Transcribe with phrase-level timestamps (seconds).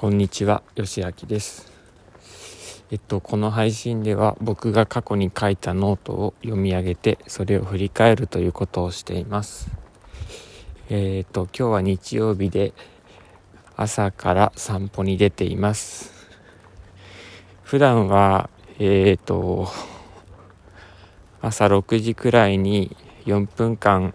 [0.00, 1.70] こんにちは、よしあきです。
[2.90, 9.70] えっと、この配信では僕が過去に書いたノートを読み上げて、それを振り返るということをしています。
[10.88, 12.72] えー、っと、今日は日曜日で
[13.76, 16.14] 朝から散歩に出ています。
[17.62, 18.48] 普段は、
[18.78, 19.68] えー、っと、
[21.42, 22.96] 朝6時くらいに
[23.26, 24.14] 4分間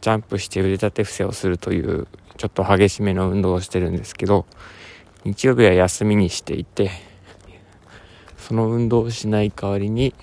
[0.00, 2.08] ジャンプして腕立て伏せをするという
[2.40, 4.46] ちょっと激しめの運動をしてるんですけど
[5.24, 6.90] 日曜日は休みにしていて
[8.38, 10.14] その運動をしない代わりに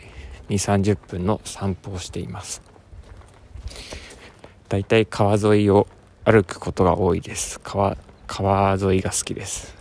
[0.50, 2.64] 2 3 0分の散歩をしています。
[4.68, 5.86] だいたい川沿いを
[6.26, 7.60] 歩くことが多いです。
[7.60, 7.96] 川
[8.26, 9.76] 川沿いが好きです。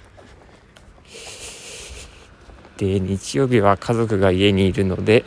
[2.77, 5.25] で日曜日は家族が家にいるので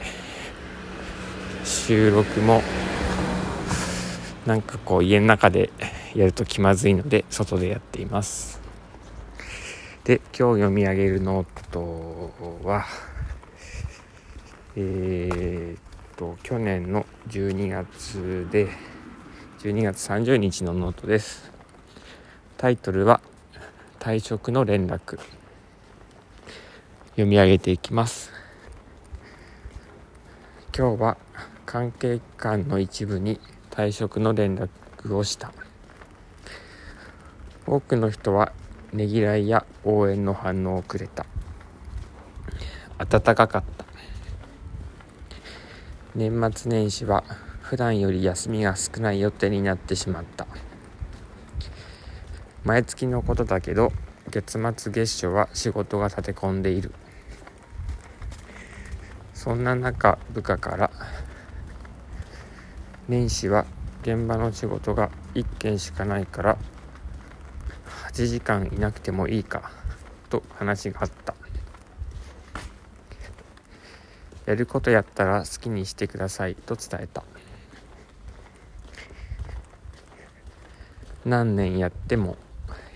[1.64, 2.62] 収録も
[4.46, 5.72] なんかこう家の中で
[6.16, 8.60] やると気まずいので外でやっています。
[10.04, 12.86] で今日読み上げるノートは
[14.76, 15.82] えー、っ
[16.16, 18.70] と去年の12月で
[19.60, 21.52] 12月30日のノートです。
[22.58, 23.22] タイトルは
[24.00, 25.20] 「退職の連絡」
[27.12, 28.32] 読み上げていきます。
[30.76, 31.18] 今日は
[31.66, 34.70] 関係機関の一部に退職の連絡
[35.16, 35.52] をした。
[37.70, 38.52] 多くの人は
[38.94, 41.28] ねぎらいや応援の反応をくれた。
[42.98, 43.86] 暖かかった。
[46.16, 47.24] 年末年始は
[47.62, 50.48] 普段より休みが少ない予定になってしまった。
[52.64, 53.92] 毎月のことだけど
[54.32, 56.92] 月末月初は仕事が立て込んでいる。
[59.36, 60.90] そんな中部下から
[63.08, 63.68] 年始は
[64.02, 66.58] 現場の仕事が1件しかないから
[68.20, 69.72] 8時間いなくてもいいか
[70.30, 71.34] と話があった。
[74.46, 77.24] やることやったら好きにしてくださいと伝えた。
[81.24, 82.36] 何年やっても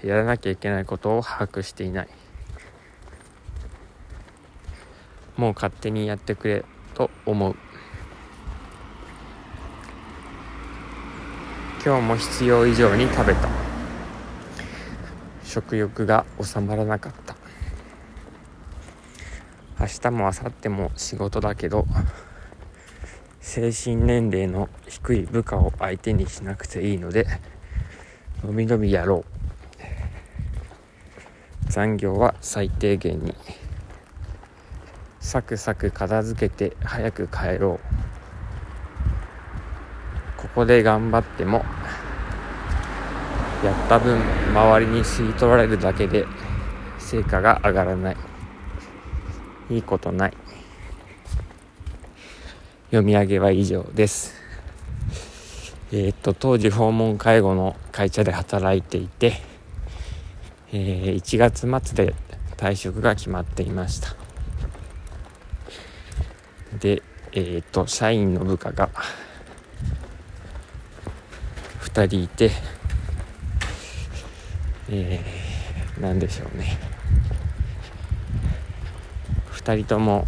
[0.04, 2.10] やらなきゃいけないことを把握していない。
[5.38, 6.66] もう勝手にやってくれ
[6.96, 7.56] と思う。
[11.86, 13.63] 今日も必要以上に食べた。
[15.54, 17.36] 食欲が収まらなかった。
[19.80, 21.86] 明日も明後日も仕事だけど
[23.40, 27.28] 精神年齢の低い部下を相手にしなくていいので
[28.44, 29.26] のびのびやろ
[31.68, 31.70] う。
[31.70, 33.36] 残業は最低限に。
[35.20, 37.80] サクサク片付けて早く帰ろ
[40.38, 40.42] う。
[40.42, 41.64] ここで頑張っても
[43.64, 44.20] やった分
[44.54, 46.26] 周りに吸い取られるだけで
[47.00, 48.18] 成果が上がらない。
[49.70, 50.34] いいことない。
[52.88, 54.34] 読み上げは以上です。
[55.94, 59.34] えー、っと当時訪問介護の会社で働いていて、
[60.74, 62.14] えー、1月末で
[62.58, 64.16] 退職が決まっていました。
[66.80, 67.02] で
[67.32, 68.90] えー、っと社員の部下が
[71.82, 72.52] 2人いて
[74.96, 76.78] えー、何でしょうね。
[79.54, 80.28] 2人とも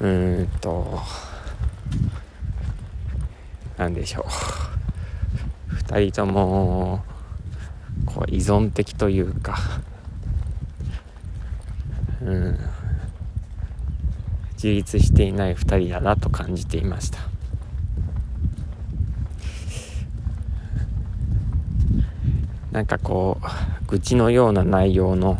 [0.00, 1.00] うんと
[3.78, 4.26] 何でしょ
[5.70, 5.74] う。
[5.74, 7.02] 2人とも
[8.04, 9.58] こう依存的というか
[12.20, 12.58] うん。
[14.54, 17.37] 自立していない2人だなと感じていました。
[22.72, 25.38] なんかこう愚痴のような内容の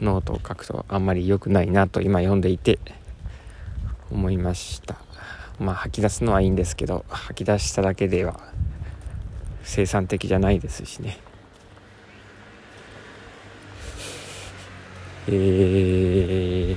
[0.00, 2.78] ノートを書くとあんまり良くないなと今読んでいて
[4.10, 4.96] 思いました。
[5.58, 8.40] まあ吐き出すのはいいんですけど吐き出しただけでは
[9.62, 11.18] 生産的じゃないですしね。
[15.28, 16.76] えー、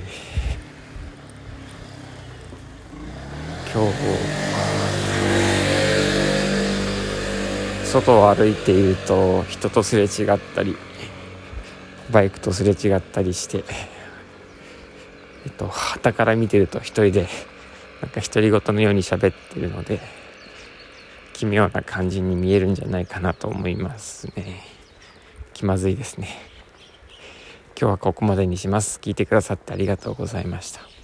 [3.72, 5.55] 今日
[7.86, 10.76] 外を歩いていると人とすれ違ったり
[12.10, 13.64] バイクとすれ違ったりして
[15.44, 17.28] えっと旗から見てると一人で
[18.02, 20.00] なんか独り言のように喋ってるので
[21.32, 24.62] 奇妙な感じに見えるんじゃないかなと思いますね。
[25.52, 26.28] 気まずいですね。
[27.78, 28.98] 今日はここまでにします。
[29.02, 30.95] 聞いてくださってありがとうございました。